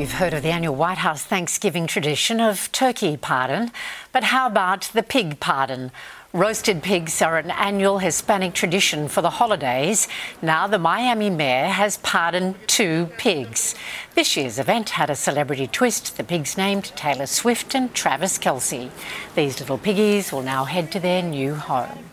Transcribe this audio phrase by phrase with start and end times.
[0.00, 3.70] You've heard of the annual White House Thanksgiving tradition of turkey pardon,
[4.12, 5.92] but how about the pig pardon?
[6.32, 10.08] Roasted pigs are an annual Hispanic tradition for the holidays.
[10.40, 13.74] Now, the Miami mayor has pardoned two pigs.
[14.14, 16.16] This year's event had a celebrity twist.
[16.16, 18.90] The pigs named Taylor Swift and Travis Kelce.
[19.34, 22.10] These little piggies will now head to their new home.